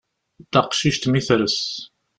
[0.55, 1.55] Taqcict mi tres.